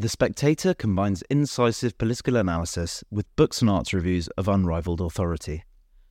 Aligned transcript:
The 0.00 0.08
Spectator 0.08 0.72
combines 0.72 1.20
incisive 1.28 1.98
political 1.98 2.36
analysis 2.36 3.04
with 3.10 3.26
books 3.36 3.60
and 3.60 3.68
arts 3.68 3.92
reviews 3.92 4.28
of 4.28 4.48
unrivaled 4.48 5.02
authority. 5.02 5.64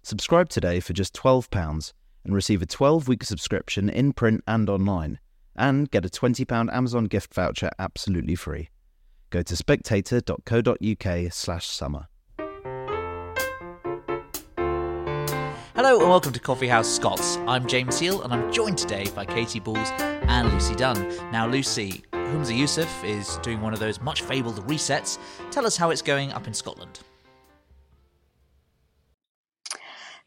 Subscribe 0.04 0.48
today 0.48 0.80
for 0.80 0.94
just 0.94 1.16
£12 1.16 1.94
and 2.24 2.36
receive 2.36 2.62
a 2.62 2.68
12 2.68 3.08
week 3.08 3.24
subscription 3.24 3.90
in 3.90 4.14
print 4.14 4.44
and 4.46 4.70
online, 4.70 5.18
and 5.56 5.90
get 5.90 6.06
a 6.06 6.08
£20 6.08 6.72
Amazon 6.72 7.06
gift 7.06 7.34
voucher 7.34 7.72
absolutely 7.80 8.36
free. 8.36 8.70
Go 9.32 9.42
to 9.42 9.56
spectator.co.uk/slash 9.56 11.66
summer. 11.66 12.10
Hello 15.76 16.00
and 16.00 16.10
welcome 16.10 16.34
to 16.34 16.40
Coffee 16.40 16.68
House 16.68 16.88
Scots. 16.88 17.38
I'm 17.48 17.66
James 17.66 18.00
Heale 18.00 18.22
and 18.22 18.32
I'm 18.32 18.54
joined 18.54 18.78
today 18.78 19.08
by 19.16 19.26
Katy 19.26 19.60
Balls 19.60 19.90
and 19.98 20.54
Lucy 20.54 20.76
Dunn. 20.76 21.10
Now, 21.32 21.48
Lucy, 21.48 22.04
Humza 22.30 22.56
Yousaf 22.56 23.04
is 23.04 23.38
doing 23.40 23.60
one 23.60 23.74
of 23.74 23.80
those 23.80 24.00
much 24.02 24.22
fabled 24.22 24.56
resets. 24.68 25.18
Tell 25.50 25.66
us 25.66 25.76
how 25.76 25.90
it's 25.90 26.04
going 26.04 26.32
up 26.32 26.46
in 26.46 26.54
Scotland. 26.54 27.00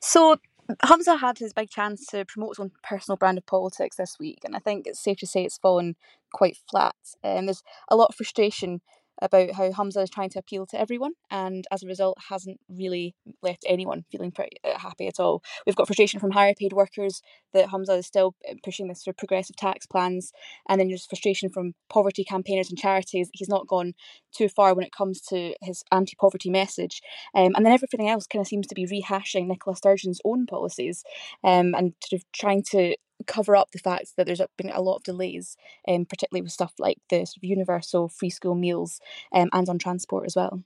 So, 0.00 0.38
Humza 0.82 1.20
had 1.20 1.38
his 1.38 1.52
big 1.52 1.70
chance 1.70 2.04
to 2.06 2.24
promote 2.24 2.56
his 2.56 2.58
own 2.58 2.72
personal 2.82 3.16
brand 3.16 3.38
of 3.38 3.46
politics 3.46 3.96
this 3.96 4.16
week, 4.18 4.40
and 4.44 4.56
I 4.56 4.58
think 4.58 4.86
it's 4.86 5.02
safe 5.02 5.18
to 5.18 5.28
say 5.28 5.44
it's 5.44 5.58
fallen 5.58 5.94
quite 6.32 6.56
flat. 6.68 6.96
Um, 7.22 7.46
there's 7.46 7.62
a 7.88 7.94
lot 7.94 8.08
of 8.08 8.16
frustration 8.16 8.80
about 9.20 9.52
how 9.52 9.70
Humza 9.70 10.02
is 10.02 10.10
trying 10.10 10.30
to 10.30 10.38
appeal 10.38 10.66
to 10.66 10.80
everyone 10.80 11.12
and 11.30 11.64
as 11.70 11.82
a 11.82 11.86
result 11.86 12.18
hasn't 12.28 12.58
really 12.68 13.14
left 13.42 13.64
anyone 13.68 14.04
feeling 14.10 14.30
pretty 14.30 14.56
uh, 14.64 14.78
happy 14.78 15.06
at 15.06 15.20
all. 15.20 15.42
We've 15.66 15.76
got 15.76 15.86
frustration 15.86 16.20
from 16.20 16.30
higher 16.30 16.54
paid 16.54 16.72
workers 16.72 17.22
that 17.52 17.68
Humza 17.68 17.98
is 17.98 18.06
still 18.06 18.34
uh, 18.48 18.54
pushing 18.64 18.88
this 18.88 19.06
of 19.06 19.16
progressive 19.16 19.56
tax 19.56 19.86
plans 19.86 20.32
and 20.68 20.80
then 20.80 20.88
there's 20.88 21.06
frustration 21.06 21.50
from 21.50 21.74
poverty 21.88 22.24
campaigners 22.24 22.70
and 22.70 22.78
charities. 22.78 23.28
He's 23.32 23.48
not 23.48 23.66
gone 23.66 23.94
too 24.32 24.48
far 24.48 24.74
when 24.74 24.84
it 24.84 24.92
comes 24.92 25.20
to 25.22 25.54
his 25.60 25.82
anti-poverty 25.92 26.50
message. 26.50 27.02
Um, 27.34 27.52
and 27.54 27.66
then 27.66 27.72
everything 27.72 28.08
else 28.08 28.26
kind 28.26 28.40
of 28.40 28.46
seems 28.46 28.66
to 28.68 28.74
be 28.74 28.86
rehashing 28.86 29.46
Nicola 29.46 29.76
Sturgeon's 29.76 30.20
own 30.24 30.46
policies 30.46 31.04
um, 31.44 31.74
and 31.74 31.94
sort 32.02 32.20
of 32.20 32.24
trying 32.32 32.62
to 32.70 32.96
cover 33.26 33.56
up 33.56 33.70
the 33.72 33.78
fact 33.78 34.16
that 34.16 34.26
there's 34.26 34.40
been 34.56 34.70
a 34.70 34.80
lot 34.80 34.96
of 34.96 35.02
delays, 35.04 35.56
um, 35.88 36.04
particularly 36.04 36.42
with 36.42 36.52
stuff 36.52 36.72
like 36.78 36.98
the 37.10 37.18
sort 37.18 37.38
of 37.38 37.44
universal 37.44 38.08
free 38.08 38.30
school 38.30 38.54
meals 38.54 39.00
um, 39.32 39.48
and 39.52 39.68
on 39.68 39.78
transport 39.78 40.26
as 40.26 40.36
well. 40.36 40.62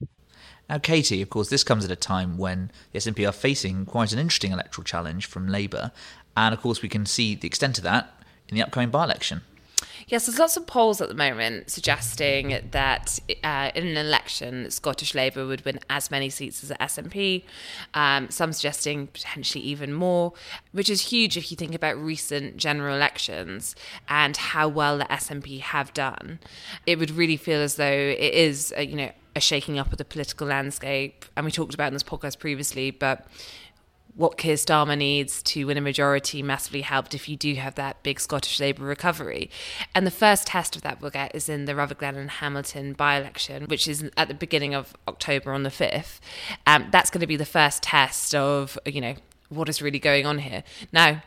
Now, 0.68 0.78
Katy, 0.78 1.22
of 1.22 1.30
course, 1.30 1.48
this 1.48 1.64
comes 1.64 1.84
at 1.84 1.90
a 1.90 1.96
time 1.96 2.36
when 2.36 2.70
the 2.92 2.98
SNP 2.98 3.28
are 3.28 3.32
facing 3.32 3.86
quite 3.86 4.12
an 4.12 4.18
interesting 4.18 4.52
electoral 4.52 4.84
challenge 4.84 5.26
from 5.26 5.46
Labour, 5.46 5.92
and 6.36 6.52
of 6.52 6.60
course, 6.60 6.82
we 6.82 6.88
can 6.88 7.06
see 7.06 7.34
the 7.34 7.46
extent 7.46 7.78
of 7.78 7.84
that 7.84 8.12
in 8.48 8.56
the 8.56 8.62
upcoming 8.62 8.90
by 8.90 9.04
election. 9.04 9.42
Yes, 10.08 10.26
there's 10.26 10.38
lots 10.38 10.56
of 10.56 10.68
polls 10.68 11.00
at 11.00 11.08
the 11.08 11.16
moment 11.16 11.68
suggesting 11.68 12.60
that 12.70 13.18
uh, 13.42 13.72
in 13.74 13.88
an 13.88 13.96
election, 13.96 14.70
Scottish 14.70 15.16
Labour 15.16 15.48
would 15.48 15.64
win 15.64 15.80
as 15.90 16.12
many 16.12 16.30
seats 16.30 16.62
as 16.62 16.68
the 16.68 16.76
SNP. 16.76 17.42
Um, 17.92 18.30
some 18.30 18.52
suggesting 18.52 19.08
potentially 19.08 19.64
even 19.64 19.92
more, 19.92 20.32
which 20.70 20.88
is 20.88 21.08
huge 21.08 21.36
if 21.36 21.50
you 21.50 21.56
think 21.56 21.74
about 21.74 21.96
recent 21.98 22.56
general 22.56 22.94
elections 22.94 23.74
and 24.08 24.36
how 24.36 24.68
well 24.68 24.96
the 24.96 25.06
SNP 25.06 25.58
have 25.58 25.92
done. 25.92 26.38
It 26.86 27.00
would 27.00 27.10
really 27.10 27.36
feel 27.36 27.58
as 27.58 27.74
though 27.74 27.84
it 27.84 28.32
is, 28.32 28.72
a, 28.76 28.86
you 28.86 28.94
know, 28.94 29.10
a 29.34 29.40
shaking 29.40 29.76
up 29.76 29.90
of 29.90 29.98
the 29.98 30.04
political 30.04 30.46
landscape. 30.46 31.24
And 31.36 31.44
we 31.44 31.50
talked 31.50 31.74
about 31.74 31.88
in 31.88 31.94
this 31.94 32.04
podcast 32.04 32.38
previously, 32.38 32.92
but 32.92 33.26
what 34.16 34.38
Keir 34.38 34.54
Starmer 34.54 34.96
needs 34.96 35.42
to 35.42 35.66
win 35.66 35.76
a 35.76 35.82
majority 35.82 36.42
massively 36.42 36.80
helped 36.80 37.14
if 37.14 37.28
you 37.28 37.36
do 37.36 37.54
have 37.54 37.74
that 37.74 38.02
big 38.02 38.18
Scottish 38.18 38.58
Labour 38.58 38.84
recovery. 38.84 39.50
And 39.94 40.06
the 40.06 40.10
first 40.10 40.46
test 40.46 40.74
of 40.74 40.82
that 40.82 41.00
we'll 41.00 41.10
get 41.10 41.34
is 41.34 41.48
in 41.48 41.66
the 41.66 41.76
Rutherglen 41.76 42.16
and 42.16 42.30
Hamilton 42.30 42.94
by 42.94 43.18
election, 43.18 43.66
which 43.66 43.86
is 43.86 44.10
at 44.16 44.28
the 44.28 44.34
beginning 44.34 44.74
of 44.74 44.96
October 45.06 45.52
on 45.52 45.64
the 45.64 45.70
5th. 45.70 46.18
Um, 46.66 46.88
that's 46.90 47.10
going 47.10 47.20
to 47.20 47.26
be 47.26 47.36
the 47.36 47.44
first 47.44 47.82
test 47.82 48.34
of, 48.34 48.78
you 48.86 49.02
know, 49.02 49.16
what 49.50 49.68
is 49.68 49.82
really 49.82 49.98
going 49.98 50.24
on 50.24 50.38
here. 50.38 50.64
Now, 50.92 51.22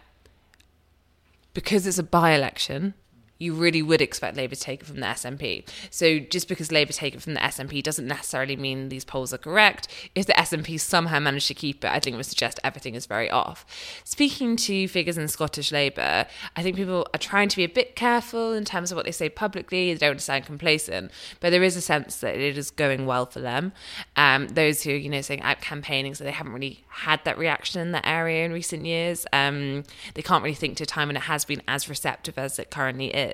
because 1.53 1.85
it's 1.85 1.99
a 1.99 2.03
by 2.03 2.31
election, 2.31 2.95
you 3.39 3.53
really 3.53 3.81
would 3.81 4.01
expect 4.01 4.35
Labour 4.35 4.53
to 4.53 4.61
take 4.61 4.81
it 4.81 4.85
from 4.85 4.99
the 4.99 5.05
SNP. 5.05 5.65
So 5.89 6.19
just 6.19 6.49
because 6.49 6.73
Labour 6.73 6.91
take 6.91 7.15
it 7.15 7.21
from 7.21 7.35
the 7.35 7.39
SNP 7.39 7.81
doesn't 7.81 8.05
necessarily 8.05 8.57
mean 8.57 8.89
these 8.89 9.05
polls 9.05 9.33
are 9.33 9.37
correct. 9.37 9.87
If 10.13 10.25
the 10.25 10.33
SNP 10.33 10.77
somehow 10.79 11.19
managed 11.19 11.47
to 11.47 11.53
keep 11.53 11.85
it, 11.85 11.87
I 11.87 12.01
think 12.01 12.15
it 12.15 12.17
would 12.17 12.25
suggest 12.25 12.59
everything 12.65 12.95
is 12.95 13.05
very 13.05 13.29
off. 13.29 13.65
Speaking 14.03 14.57
to 14.57 14.89
figures 14.89 15.17
in 15.17 15.29
Scottish 15.29 15.71
Labour, 15.71 16.25
I 16.57 16.63
think 16.63 16.75
people 16.75 17.07
are 17.13 17.17
trying 17.17 17.47
to 17.47 17.55
be 17.55 17.63
a 17.63 17.69
bit 17.69 17.95
careful 17.95 18.51
in 18.51 18.65
terms 18.65 18.91
of 18.91 18.97
what 18.97 19.05
they 19.05 19.11
say 19.13 19.29
publicly. 19.29 19.93
They 19.93 20.05
don't 20.05 20.21
sound 20.21 20.45
complacent, 20.45 21.09
but 21.39 21.51
there 21.51 21.63
is 21.63 21.77
a 21.77 21.81
sense 21.81 22.17
that 22.17 22.35
it 22.35 22.57
is 22.57 22.71
going 22.71 23.05
well 23.05 23.25
for 23.25 23.39
them. 23.39 23.71
Um, 24.17 24.49
those 24.49 24.83
who, 24.83 24.91
you 24.91 25.09
know, 25.09 25.21
saying 25.21 25.41
out 25.43 25.61
campaigning, 25.61 26.13
so 26.13 26.25
they 26.25 26.31
haven't 26.31 26.51
really 26.51 26.83
had 26.89 27.23
that 27.23 27.37
reaction 27.37 27.79
in 27.79 27.93
that 27.93 28.05
area 28.05 28.43
in 28.43 28.51
recent 28.51 28.85
years. 28.85 29.25
Um, 29.31 29.83
they 30.15 30.21
can't 30.21 30.43
really 30.43 30.55
think 30.55 30.75
to 30.77 30.83
a 30.83 30.85
time 30.85 31.07
when 31.07 31.15
it 31.15 31.23
has 31.23 31.45
been 31.45 31.61
as 31.69 31.87
receptive 31.87 32.37
as 32.37 32.59
it 32.59 32.69
currently 32.69 33.07
is 33.07 33.28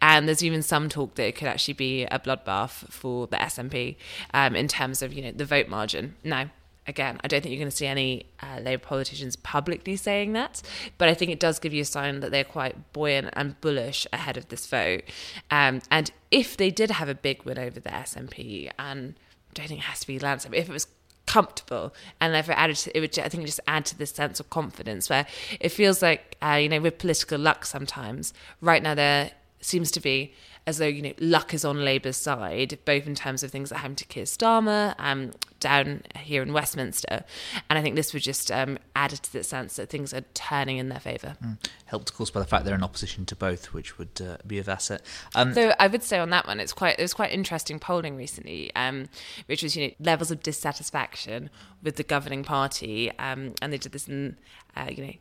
And 0.00 0.28
there's 0.28 0.42
even 0.42 0.62
some 0.62 0.88
talk 0.88 1.14
that 1.16 1.26
it 1.26 1.36
could 1.36 1.48
actually 1.48 1.74
be 1.74 2.04
a 2.04 2.18
bloodbath 2.18 2.90
for 2.90 3.26
the 3.26 3.36
SNP 3.36 3.96
um, 4.32 4.54
in 4.54 4.68
terms 4.68 5.02
of 5.02 5.12
you 5.12 5.22
know 5.22 5.32
the 5.32 5.44
vote 5.44 5.68
margin. 5.68 6.14
Now, 6.24 6.50
again, 6.86 7.18
I 7.24 7.28
don't 7.28 7.40
think 7.40 7.52
you're 7.52 7.60
going 7.60 7.70
to 7.70 7.76
see 7.76 7.86
any 7.86 8.26
uh, 8.40 8.60
Labour 8.60 8.82
politicians 8.82 9.36
publicly 9.36 9.96
saying 9.96 10.32
that, 10.34 10.62
but 10.98 11.08
I 11.08 11.14
think 11.14 11.30
it 11.30 11.40
does 11.40 11.58
give 11.58 11.72
you 11.72 11.82
a 11.82 11.86
sign 11.86 12.20
that 12.20 12.30
they're 12.30 12.44
quite 12.44 12.92
buoyant 12.92 13.30
and 13.32 13.60
bullish 13.60 14.06
ahead 14.12 14.36
of 14.36 14.48
this 14.48 14.66
vote. 14.66 15.02
Um, 15.50 15.80
and 15.90 16.10
if 16.30 16.56
they 16.56 16.70
did 16.70 16.90
have 16.90 17.08
a 17.08 17.14
big 17.14 17.44
win 17.44 17.58
over 17.58 17.80
the 17.80 17.90
SNP, 17.90 18.70
and 18.78 19.14
I 19.50 19.54
don't 19.54 19.68
think 19.68 19.80
it 19.80 19.84
has 19.84 20.00
to 20.00 20.06
be 20.06 20.18
but 20.18 20.54
if 20.54 20.68
it 20.68 20.72
was 20.72 20.86
comfortable. 21.26 21.94
And 22.20 22.32
it 22.48 22.58
added 22.58 22.76
to, 22.76 22.96
it 22.96 23.00
would 23.00 23.18
I 23.18 23.28
think 23.28 23.46
just 23.46 23.60
add 23.66 23.86
to 23.86 23.98
this 23.98 24.10
sense 24.10 24.40
of 24.40 24.50
confidence 24.50 25.08
where 25.08 25.26
it 25.60 25.70
feels 25.70 26.02
like 26.02 26.36
uh, 26.42 26.58
you 26.60 26.68
know 26.68 26.80
with 26.80 26.98
political 26.98 27.38
luck 27.38 27.64
sometimes 27.64 28.34
right 28.60 28.82
now 28.82 28.94
there 28.94 29.32
seems 29.64 29.90
to 29.92 30.00
be 30.00 30.32
as 30.66 30.78
though 30.78 30.86
you 30.86 31.02
know 31.02 31.12
luck 31.18 31.52
is 31.52 31.64
on 31.64 31.84
Labour's 31.84 32.16
side, 32.16 32.78
both 32.84 33.06
in 33.06 33.14
terms 33.14 33.42
of 33.42 33.50
things 33.50 33.70
that 33.70 33.76
happened 33.76 33.98
to 33.98 34.06
Keir 34.06 34.24
Starmer 34.24 34.94
um, 34.98 35.32
down 35.60 36.02
here 36.18 36.42
in 36.42 36.52
Westminster, 36.52 37.24
and 37.68 37.78
I 37.78 37.82
think 37.82 37.96
this 37.96 38.14
would 38.14 38.22
just 38.22 38.50
um, 38.50 38.78
add 38.96 39.10
to 39.10 39.32
the 39.32 39.42
sense 39.42 39.76
that 39.76 39.90
things 39.90 40.14
are 40.14 40.22
turning 40.32 40.78
in 40.78 40.88
their 40.88 41.00
favour. 41.00 41.36
Mm. 41.44 41.58
Helped, 41.86 42.10
of 42.10 42.16
course, 42.16 42.30
by 42.30 42.40
the 42.40 42.46
fact 42.46 42.64
they're 42.64 42.74
in 42.74 42.82
opposition 42.82 43.26
to 43.26 43.36
both, 43.36 43.72
which 43.72 43.98
would 43.98 44.20
uh, 44.20 44.38
be 44.46 44.58
of 44.58 44.68
asset. 44.68 45.02
Um, 45.34 45.52
so 45.54 45.74
I 45.78 45.86
would 45.86 46.02
say 46.02 46.18
on 46.18 46.30
that 46.30 46.46
one, 46.46 46.60
it's 46.60 46.72
quite 46.72 46.98
it 46.98 47.02
was 47.02 47.14
quite 47.14 47.32
interesting 47.32 47.78
polling 47.78 48.16
recently, 48.16 48.74
um, 48.74 49.08
which 49.46 49.62
was 49.62 49.76
you 49.76 49.88
know 49.88 49.94
levels 50.00 50.30
of 50.30 50.42
dissatisfaction 50.42 51.50
with 51.82 51.96
the 51.96 52.04
governing 52.04 52.42
party, 52.42 53.10
um, 53.18 53.54
and 53.60 53.72
they 53.72 53.78
did 53.78 53.92
this 53.92 54.08
in 54.08 54.36
uh, 54.76 54.88
you 54.90 55.04
know 55.04 55.12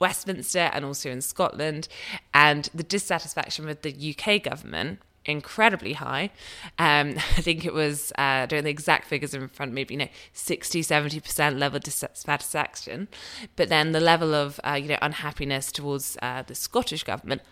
Westminster 0.00 0.70
and 0.72 0.84
also 0.84 1.10
in 1.10 1.20
Scotland. 1.20 1.88
And 2.34 2.68
the 2.74 2.82
dissatisfaction 2.82 3.66
with 3.66 3.82
the 3.82 4.16
UK 4.16 4.42
government 4.42 5.00
incredibly 5.24 5.94
high. 5.94 6.30
Um, 6.78 7.10
I 7.36 7.42
think 7.42 7.64
it 7.64 7.74
was, 7.74 8.12
uh, 8.12 8.22
I 8.22 8.46
don't 8.46 8.58
know 8.58 8.62
the 8.62 8.70
exact 8.70 9.06
figures 9.06 9.34
in 9.34 9.48
front 9.48 9.70
of 9.70 9.74
me, 9.74 9.84
but, 9.84 9.92
you 9.92 9.98
know, 9.98 10.08
60, 10.32 10.82
70% 10.82 11.58
level 11.58 11.76
of 11.76 11.82
dissatisfaction. 11.82 13.08
But 13.56 13.68
then 13.68 13.92
the 13.92 14.00
level 14.00 14.34
of, 14.34 14.60
uh, 14.64 14.78
you 14.80 14.88
know, 14.88 14.98
unhappiness 15.02 15.72
towards 15.72 16.16
uh, 16.22 16.42
the 16.42 16.54
Scottish 16.54 17.04
government, 17.04 17.42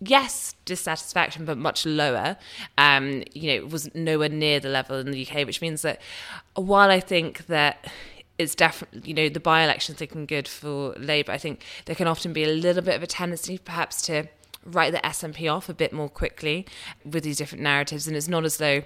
yes, 0.00 0.54
dissatisfaction, 0.64 1.44
but 1.44 1.58
much 1.58 1.86
lower. 1.86 2.36
Um, 2.78 3.24
you 3.32 3.48
know, 3.48 3.54
it 3.54 3.70
was 3.70 3.92
nowhere 3.94 4.28
near 4.28 4.60
the 4.60 4.68
level 4.68 4.98
in 4.98 5.10
the 5.10 5.26
UK, 5.26 5.46
which 5.46 5.60
means 5.60 5.82
that 5.82 6.00
while 6.54 6.90
I 6.90 7.00
think 7.00 7.46
that 7.46 7.86
it's 8.38 8.54
definitely 8.54 9.02
you 9.04 9.14
know 9.14 9.28
the 9.28 9.40
by-elections 9.40 10.00
looking 10.00 10.26
good 10.26 10.48
for 10.48 10.92
Labour. 10.94 11.32
I 11.32 11.38
think 11.38 11.62
there 11.86 11.96
can 11.96 12.06
often 12.06 12.32
be 12.32 12.44
a 12.44 12.48
little 12.48 12.82
bit 12.82 12.94
of 12.94 13.02
a 13.02 13.06
tendency, 13.06 13.58
perhaps, 13.58 14.02
to 14.02 14.28
write 14.64 14.92
the 14.92 14.98
SNP 14.98 15.52
off 15.52 15.68
a 15.68 15.74
bit 15.74 15.92
more 15.92 16.08
quickly 16.08 16.66
with 17.04 17.24
these 17.24 17.36
different 17.36 17.62
narratives, 17.62 18.06
and 18.06 18.16
it's 18.16 18.28
not 18.28 18.44
as 18.44 18.56
though 18.56 18.82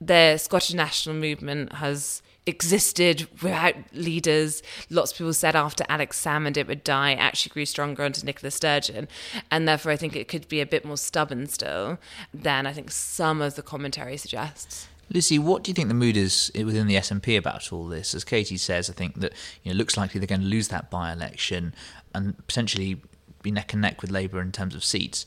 the 0.00 0.36
Scottish 0.38 0.74
national 0.74 1.14
movement 1.14 1.74
has 1.74 2.22
existed 2.48 3.28
without 3.42 3.74
leaders. 3.92 4.62
Lots 4.88 5.12
of 5.12 5.18
people 5.18 5.34
said 5.34 5.54
after 5.54 5.84
Alex 5.88 6.22
Salmond 6.22 6.56
it 6.56 6.66
would 6.66 6.82
die, 6.82 7.10
it 7.12 7.18
actually 7.18 7.50
grew 7.50 7.66
stronger 7.66 8.04
under 8.04 8.24
Nicola 8.24 8.50
Sturgeon. 8.50 9.06
And 9.50 9.68
therefore, 9.68 9.92
I 9.92 9.96
think 9.96 10.16
it 10.16 10.28
could 10.28 10.48
be 10.48 10.60
a 10.60 10.66
bit 10.66 10.84
more 10.84 10.96
stubborn 10.96 11.46
still 11.46 11.98
than 12.32 12.66
I 12.66 12.72
think 12.72 12.90
some 12.90 13.42
of 13.42 13.54
the 13.54 13.62
commentary 13.62 14.16
suggests. 14.16 14.88
Lucy, 15.10 15.38
what 15.38 15.64
do 15.64 15.70
you 15.70 15.74
think 15.74 15.88
the 15.88 15.94
mood 15.94 16.16
is 16.16 16.52
within 16.54 16.86
the 16.86 16.96
SNP 16.96 17.38
about 17.38 17.72
all 17.72 17.86
this? 17.86 18.14
As 18.14 18.24
Katy 18.24 18.58
says, 18.58 18.90
I 18.90 18.92
think 18.92 19.20
that 19.20 19.32
you 19.62 19.70
know, 19.70 19.74
it 19.74 19.78
looks 19.78 19.96
likely 19.96 20.18
they're 20.18 20.26
going 20.26 20.42
to 20.42 20.46
lose 20.46 20.68
that 20.68 20.90
by-election 20.90 21.74
and 22.14 22.46
potentially 22.46 23.00
be 23.42 23.50
neck 23.50 23.72
and 23.72 23.82
neck 23.82 24.02
with 24.02 24.10
Labour 24.10 24.40
in 24.40 24.52
terms 24.52 24.74
of 24.74 24.84
seats. 24.84 25.24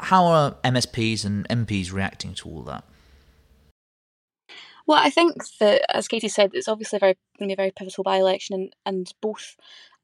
How 0.00 0.24
are 0.24 0.52
MSPs 0.64 1.24
and 1.24 1.48
MPs 1.48 1.92
reacting 1.92 2.32
to 2.34 2.48
all 2.48 2.62
that? 2.62 2.84
Well, 4.86 4.98
I 4.98 5.10
think 5.10 5.34
that, 5.58 5.82
as 5.94 6.08
Katy 6.08 6.28
said, 6.28 6.52
it's 6.54 6.68
obviously 6.68 6.98
very, 6.98 7.18
going 7.38 7.50
to 7.50 7.50
be 7.50 7.52
a 7.52 7.56
very 7.56 7.72
pivotal 7.72 8.04
by-election, 8.04 8.54
and, 8.54 8.72
and 8.86 9.12
both 9.20 9.56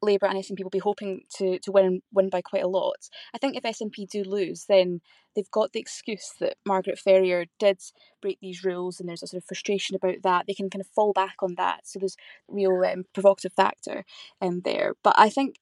Labour 0.05 0.27
and 0.27 0.39
SNP 0.39 0.63
will 0.63 0.71
be 0.71 0.79
hoping 0.79 1.23
to, 1.37 1.59
to 1.61 1.73
win 1.73 2.03
win 2.13 2.29
by 2.29 2.41
quite 2.41 2.63
a 2.63 2.69
lot. 2.69 3.09
I 3.35 3.39
think 3.39 3.57
if 3.57 3.63
SNP 3.63 4.09
do 4.09 4.25
lose, 4.25 4.67
then 4.67 5.01
they've 5.35 5.51
got 5.51 5.73
the 5.73 5.81
excuse 5.81 6.33
that 6.41 6.57
Margaret 6.67 6.99
Ferrier 6.99 7.47
did 7.59 7.81
break 8.21 8.39
these 8.41 8.65
rules, 8.65 9.01
and 9.01 9.09
there's 9.09 9.23
a 9.23 9.27
sort 9.27 9.43
of 9.43 9.47
frustration 9.47 9.97
about 9.97 10.23
that. 10.23 10.47
They 10.47 10.55
can 10.55 10.71
kind 10.71 10.81
of 10.81 10.87
fall 10.89 11.13
back 11.13 11.37
on 11.41 11.55
that, 11.57 11.87
so 11.87 11.99
there's 11.99 12.17
a 12.51 12.55
real 12.55 12.83
um, 12.85 13.05
provocative 13.13 13.53
factor 13.53 14.05
in 14.41 14.63
there. 14.65 14.95
But 15.03 15.15
I 15.19 15.29
think 15.29 15.57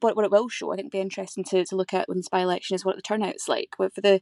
what, 0.00 0.16
what 0.16 0.24
it 0.24 0.30
will 0.30 0.48
show, 0.48 0.72
I 0.72 0.76
think, 0.76 0.86
will 0.86 0.98
be 0.98 1.02
interesting 1.02 1.44
to, 1.44 1.64
to 1.64 1.76
look 1.76 1.92
at 1.92 2.08
when 2.08 2.18
this 2.18 2.28
by 2.28 2.40
election 2.40 2.74
is 2.74 2.84
what 2.84 2.96
the 2.96 3.02
turnout's 3.02 3.48
like. 3.48 3.74
But 3.78 3.94
for 3.94 4.00
the 4.00 4.20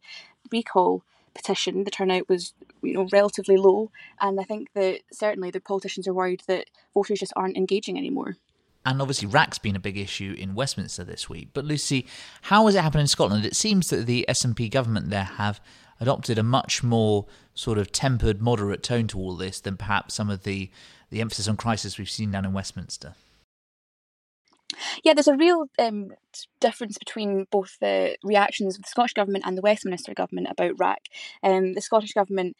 recall 0.50 1.04
petition, 1.34 1.84
the 1.84 1.90
turnout 1.90 2.28
was 2.28 2.54
you 2.82 2.94
know 2.94 3.08
relatively 3.12 3.56
low, 3.56 3.90
and 4.20 4.38
I 4.40 4.44
think 4.44 4.68
that 4.74 5.00
certainly 5.12 5.50
the 5.50 5.60
politicians 5.60 6.06
are 6.06 6.14
worried 6.14 6.42
that 6.46 6.66
voters 6.94 7.20
just 7.20 7.32
aren't 7.36 7.56
engaging 7.56 7.98
anymore. 7.98 8.36
And 8.84 9.00
obviously, 9.00 9.28
RAAC's 9.28 9.58
been 9.58 9.76
a 9.76 9.80
big 9.80 9.96
issue 9.96 10.34
in 10.36 10.54
Westminster 10.54 11.04
this 11.04 11.28
week. 11.28 11.50
But 11.52 11.64
Lucy, 11.64 12.06
how 12.42 12.66
has 12.66 12.74
it 12.74 12.82
happened 12.82 13.02
in 13.02 13.06
Scotland? 13.06 13.44
It 13.44 13.54
seems 13.54 13.90
that 13.90 14.06
the 14.06 14.24
SNP 14.28 14.70
government 14.70 15.10
there 15.10 15.24
have 15.24 15.60
adopted 16.00 16.36
a 16.36 16.42
much 16.42 16.82
more 16.82 17.26
sort 17.54 17.78
of 17.78 17.92
tempered, 17.92 18.42
moderate 18.42 18.82
tone 18.82 19.06
to 19.08 19.18
all 19.18 19.36
this 19.36 19.60
than 19.60 19.76
perhaps 19.76 20.14
some 20.14 20.30
of 20.30 20.42
the 20.42 20.70
the 21.10 21.20
emphasis 21.20 21.46
on 21.46 21.56
crisis 21.56 21.98
we've 21.98 22.10
seen 22.10 22.30
down 22.30 22.44
in 22.44 22.54
Westminster. 22.54 23.14
Yeah, 25.04 25.12
there's 25.12 25.28
a 25.28 25.36
real 25.36 25.66
um, 25.78 26.12
difference 26.58 26.96
between 26.98 27.46
both 27.50 27.76
the 27.80 28.16
reactions 28.24 28.76
of 28.76 28.82
the 28.82 28.88
Scottish 28.88 29.12
Government 29.12 29.44
and 29.46 29.56
the 29.56 29.62
Westminster 29.62 30.14
Government 30.14 30.48
about 30.50 30.78
RAAC. 30.78 30.96
Um, 31.42 31.74
the 31.74 31.82
Scottish 31.82 32.14
Government 32.14 32.56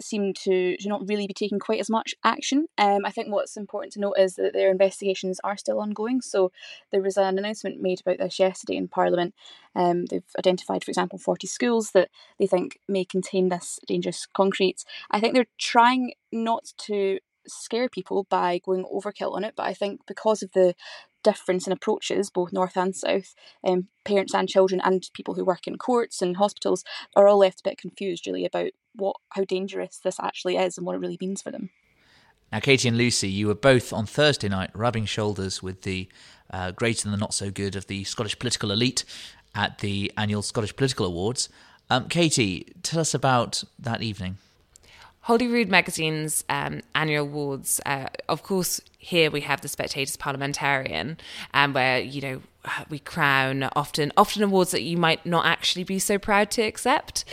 seem 0.00 0.32
to, 0.34 0.76
to 0.76 0.88
not 0.88 1.08
really 1.08 1.26
be 1.26 1.34
taking 1.34 1.58
quite 1.58 1.80
as 1.80 1.90
much 1.90 2.14
action. 2.24 2.66
Um, 2.78 3.04
I 3.04 3.10
think 3.10 3.28
what's 3.28 3.56
important 3.56 3.92
to 3.94 4.00
note 4.00 4.16
is 4.18 4.34
that 4.36 4.52
their 4.52 4.70
investigations 4.70 5.40
are 5.44 5.56
still 5.56 5.80
ongoing. 5.80 6.20
So 6.20 6.52
there 6.92 7.02
was 7.02 7.16
an 7.16 7.38
announcement 7.38 7.80
made 7.80 8.00
about 8.00 8.18
this 8.18 8.38
yesterday 8.38 8.76
in 8.76 8.88
Parliament. 8.88 9.34
Um, 9.74 10.06
they've 10.06 10.22
identified, 10.38 10.84
for 10.84 10.90
example, 10.90 11.18
40 11.18 11.46
schools 11.46 11.90
that 11.92 12.08
they 12.38 12.46
think 12.46 12.78
may 12.88 13.04
contain 13.04 13.48
this 13.48 13.78
dangerous 13.86 14.26
concrete. 14.34 14.84
I 15.10 15.20
think 15.20 15.34
they're 15.34 15.46
trying 15.58 16.12
not 16.32 16.72
to 16.78 17.18
scare 17.48 17.88
people 17.88 18.26
by 18.28 18.60
going 18.64 18.84
overkill 18.84 19.34
on 19.34 19.44
it, 19.44 19.54
but 19.56 19.66
I 19.66 19.74
think 19.74 20.00
because 20.06 20.42
of 20.42 20.52
the 20.52 20.74
difference 21.22 21.66
in 21.66 21.72
approaches, 21.72 22.30
both 22.30 22.52
north 22.52 22.76
and 22.76 22.94
south, 22.94 23.34
um, 23.64 23.88
parents 24.04 24.34
and 24.34 24.48
children 24.48 24.80
and 24.84 25.08
people 25.12 25.34
who 25.34 25.44
work 25.44 25.66
in 25.66 25.76
courts 25.76 26.22
and 26.22 26.36
hospitals 26.36 26.84
are 27.16 27.26
all 27.26 27.38
left 27.38 27.60
a 27.60 27.70
bit 27.70 27.78
confused 27.78 28.26
really 28.26 28.44
about 28.44 28.70
what 28.94 29.16
how 29.30 29.44
dangerous 29.44 29.98
this 29.98 30.20
actually 30.20 30.56
is 30.56 30.78
and 30.78 30.86
what 30.86 30.94
it 30.94 31.00
really 31.00 31.18
means 31.20 31.42
for 31.42 31.50
them. 31.50 31.70
Now, 32.52 32.60
Katy 32.60 32.86
and 32.86 32.96
Lucy, 32.96 33.28
you 33.28 33.48
were 33.48 33.56
both 33.56 33.92
on 33.92 34.06
Thursday 34.06 34.48
night 34.48 34.70
rubbing 34.72 35.04
shoulders 35.04 35.62
with 35.62 35.82
the 35.82 36.08
uh, 36.50 36.72
and 36.78 37.12
the 37.12 37.16
not 37.16 37.34
so 37.34 37.50
good 37.50 37.74
of 37.74 37.88
the 37.88 38.04
Scottish 38.04 38.38
political 38.38 38.70
elite 38.70 39.04
at 39.52 39.78
the 39.78 40.12
annual 40.16 40.42
Scottish 40.42 40.76
Political 40.76 41.06
Awards. 41.06 41.48
Um, 41.90 42.08
Katy, 42.08 42.72
tell 42.82 43.00
us 43.00 43.14
about 43.14 43.64
that 43.78 44.00
evening. 44.00 44.38
Holyrood 45.26 45.68
Magazine's 45.68 46.44
um, 46.48 46.82
annual 46.94 47.26
awards, 47.26 47.80
uh, 47.84 48.06
of 48.28 48.44
course, 48.44 48.80
here 48.96 49.28
we 49.28 49.40
have 49.40 49.60
the 49.60 49.66
Spectator's 49.66 50.16
Parliamentarian, 50.16 51.18
um, 51.52 51.72
where 51.72 51.98
you 51.98 52.20
know 52.20 52.42
we 52.88 52.98
crown 52.98 53.68
often 53.74 54.12
often 54.16 54.42
awards 54.42 54.70
that 54.70 54.82
you 54.82 54.96
might 54.96 55.24
not 55.24 55.46
actually 55.46 55.84
be 55.84 55.98
so 55.98 56.18
proud 56.18 56.50
to 56.52 56.62
accept. 56.62 57.24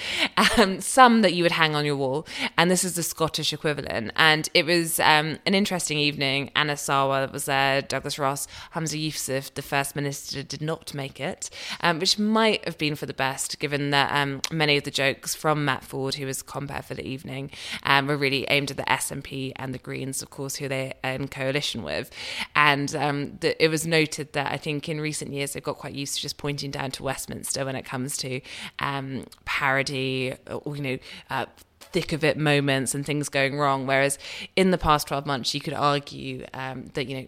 Um, 0.58 0.82
some 0.82 1.22
that 1.22 1.34
you 1.34 1.44
would 1.44 1.54
hang 1.54 1.76
on 1.76 1.86
your 1.86 1.96
wall. 1.96 2.26
And 2.58 2.70
this 2.70 2.84
is 2.84 2.96
the 2.96 3.04
scottish 3.04 3.54
equivalent. 3.54 4.12
And 4.16 4.50
it 4.54 4.66
was 4.66 5.00
um, 5.00 5.40
an 5.46 5.54
interesting 5.54 5.98
evening. 5.98 6.52
Anas 6.56 6.82
Sarwar 6.82 7.32
was 7.32 7.46
there 7.46 7.82
douglas 7.82 8.20
ross 8.20 8.48
humza 8.74 9.00
yousaf 9.00 9.54
the 9.54 9.62
first 9.62 9.96
minister 9.96 10.44
did 10.44 10.62
not 10.62 10.94
make 10.94 11.20
it 11.20 11.50
um, 11.82 12.00
which 12.00 12.18
might 12.20 12.64
have 12.66 12.78
been 12.78 12.96
for 12.96 13.06
the 13.06 13.14
best 13.14 13.60
given 13.60 13.92
that 13.92 14.12
um, 14.12 14.42
many 14.52 14.78
of 14.78 14.84
the 14.84 14.92
jokes 14.92 15.36
from 15.36 15.66
matt 15.66 15.84
forde 15.84 16.16
who 16.16 16.26
was 16.26 16.42
compere 16.42 16.82
for 16.82 16.94
the 16.94 17.06
evening 17.06 17.50
um, 17.84 18.08
were 18.08 18.18
really 18.18 18.46
aimed 18.50 18.72
at 18.72 18.78
the 18.78 18.84
snp 18.84 19.52
and 19.56 19.74
the 19.74 19.80
greens 19.80 20.22
of 20.22 20.30
course 20.30 20.56
who 20.56 20.68
they're 20.68 20.94
in 21.04 21.28
coalition 21.28 21.84
with. 21.84 22.10
And 22.56 22.96
um, 22.96 23.38
the, 23.40 23.62
it 23.64 23.70
was 23.70 23.86
noted 23.86 24.34
that 24.34 24.52
i 24.52 24.58
think 24.58 24.90
in 24.90 25.00
recent 25.00 25.23
recent 25.24 25.36
years 25.36 25.54
they've 25.54 25.64
got 25.64 25.78
quite 25.78 25.94
used 25.94 26.16
to 26.16 26.22
just 26.22 26.38
pointing 26.38 26.72
down 26.72 26.92
to 26.92 27.04
Westminster 27.04 27.66
when 27.66 27.75
it 27.75 27.86
comes 27.86 28.18
to 28.18 28.42
um, 28.80 29.25
parody 29.46 30.36
or, 30.48 30.75
you 30.75 30.81
know, 30.81 30.98
uh, 31.30 31.46
thick 31.80 32.14
of 32.14 32.24
it 32.24 32.38
moments 32.38 32.96
and 32.96 33.06
things 33.06 33.30
going 33.30 33.58
wrong. 33.58 33.88
Whereas 33.88 34.18
in 34.56 34.72
the 34.72 34.78
past 34.78 35.08
12 35.08 35.25
months, 35.25 35.54
you 35.54 35.62
could 35.62 35.74
argue 35.74 36.46
um, 36.54 36.88
that, 36.94 37.08
you 37.08 37.22
know, 37.22 37.28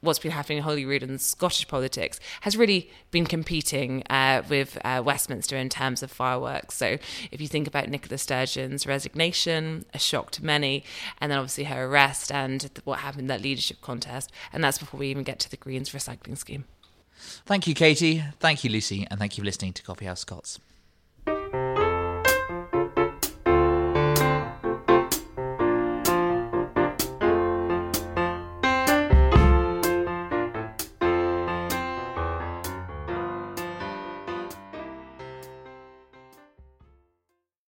what's 0.00 0.18
been 0.18 0.32
happening 0.32 0.58
in 0.58 0.64
Holyrood 0.64 1.04
and 1.04 1.20
Scottish 1.20 1.68
politics 1.68 2.18
has 2.40 2.56
really 2.56 2.90
been 3.12 3.24
competing 3.24 4.02
uh, 4.10 4.42
with 4.48 4.76
uh, 4.84 5.00
Westminster 5.04 5.56
in 5.56 5.68
terms 5.68 6.02
of 6.02 6.10
fireworks. 6.10 6.74
So 6.74 6.98
if 7.30 7.40
you 7.40 7.46
think 7.46 7.68
about 7.68 7.88
Nicola 7.88 8.18
Sturgeon's 8.18 8.84
resignation, 8.84 9.84
a 9.94 10.00
shock 10.00 10.32
to 10.32 10.44
many, 10.44 10.84
and 11.20 11.30
then 11.30 11.38
obviously 11.38 11.64
her 11.64 11.84
arrest 11.84 12.32
and 12.32 12.68
what 12.82 12.98
happened 12.98 13.22
in 13.22 13.26
that 13.28 13.42
leadership 13.42 13.80
contest, 13.80 14.32
and 14.52 14.64
that's 14.64 14.78
before 14.78 14.98
we 14.98 15.06
even 15.06 15.22
get 15.22 15.38
to 15.38 15.50
the 15.50 15.56
Greens 15.56 15.90
recycling 15.90 16.36
scheme. 16.36 16.64
Thank 17.44 17.66
you, 17.66 17.74
Katy. 17.74 18.24
Thank 18.40 18.64
you, 18.64 18.70
Lucy. 18.70 19.06
And 19.10 19.18
thank 19.18 19.36
you 19.36 19.42
for 19.42 19.46
listening 19.46 19.72
to 19.74 19.82
Coffeehouse 19.82 20.20
Scots. 20.20 20.58